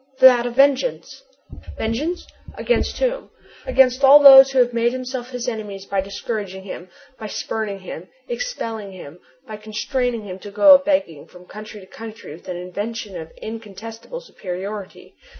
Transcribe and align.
"That 0.17 0.47
of 0.47 0.55
vengeance!" 0.55 1.21
"Vengeance? 1.77 2.25
against 2.55 2.97
whom?" 2.97 3.29
"Against 3.67 4.03
all 4.03 4.19
those 4.19 4.49
who 4.49 4.57
have 4.57 4.73
made 4.73 4.93
themselves 4.93 5.29
his 5.29 5.47
enemies 5.47 5.85
by 5.85 6.01
discouraging 6.01 6.63
him, 6.63 6.89
by 7.19 7.27
spurning 7.27 7.81
him, 7.81 8.07
expelling 8.27 8.93
him, 8.93 9.19
by 9.47 9.57
constraining 9.57 10.23
him 10.23 10.39
to 10.39 10.49
go 10.49 10.73
a 10.73 10.79
begging 10.79 11.27
from 11.27 11.45
country 11.45 11.81
to 11.81 11.85
country 11.85 12.33
with 12.33 12.47
an 12.49 12.57
invention 12.57 13.15
of 13.15 13.29
incontestable 13.43 14.21
superiority! 14.21 15.13